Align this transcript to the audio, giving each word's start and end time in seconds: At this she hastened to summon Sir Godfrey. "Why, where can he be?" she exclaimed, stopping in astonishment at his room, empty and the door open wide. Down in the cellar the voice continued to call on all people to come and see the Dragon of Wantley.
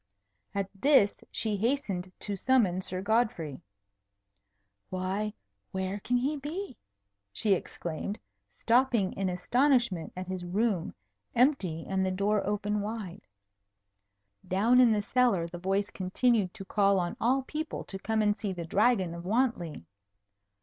At 0.55 0.67
this 0.73 1.17
she 1.29 1.55
hastened 1.57 2.11
to 2.21 2.35
summon 2.35 2.81
Sir 2.81 3.03
Godfrey. 3.03 3.61
"Why, 4.89 5.31
where 5.71 5.99
can 5.99 6.17
he 6.17 6.37
be?" 6.37 6.75
she 7.31 7.53
exclaimed, 7.53 8.17
stopping 8.57 9.11
in 9.13 9.29
astonishment 9.29 10.11
at 10.17 10.25
his 10.27 10.43
room, 10.43 10.95
empty 11.35 11.85
and 11.87 12.03
the 12.03 12.09
door 12.09 12.43
open 12.47 12.81
wide. 12.81 13.27
Down 14.47 14.79
in 14.79 14.91
the 14.91 15.03
cellar 15.03 15.45
the 15.47 15.59
voice 15.59 15.91
continued 15.91 16.51
to 16.55 16.65
call 16.65 16.99
on 16.99 17.15
all 17.21 17.43
people 17.43 17.83
to 17.83 17.99
come 17.99 18.23
and 18.23 18.35
see 18.35 18.53
the 18.53 18.65
Dragon 18.65 19.13
of 19.13 19.23
Wantley. 19.23 19.85